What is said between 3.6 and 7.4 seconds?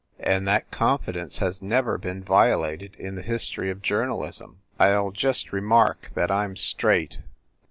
of journalism. I ll just remark that I m straight."